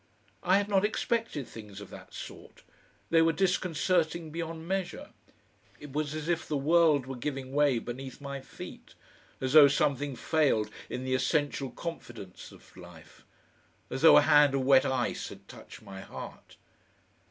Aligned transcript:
I 0.41 0.57
had 0.57 0.67
not 0.67 0.83
expected 0.83 1.47
things 1.47 1.79
of 1.79 1.91
that 1.91 2.11
sort; 2.11 2.63
they 3.11 3.21
were 3.21 3.31
disconcerting 3.31 4.31
beyond 4.31 4.67
measure; 4.67 5.11
it 5.79 5.93
was 5.93 6.15
as 6.15 6.27
if 6.27 6.47
the 6.47 6.57
world 6.57 7.05
were 7.05 7.15
giving 7.15 7.51
way 7.53 7.77
beneath 7.77 8.19
my 8.19 8.41
feet, 8.41 8.95
as 9.39 9.53
though 9.53 9.67
something 9.67 10.15
failed 10.15 10.71
in 10.89 11.03
the 11.03 11.13
essential 11.13 11.69
confidence 11.69 12.51
of 12.51 12.75
life, 12.75 13.23
as 13.91 14.01
though 14.01 14.17
a 14.17 14.21
hand 14.23 14.55
of 14.55 14.61
wet 14.61 14.85
ice 14.87 15.29
had 15.29 15.47
touched 15.47 15.83
my 15.83 16.01
heart. 16.01 16.57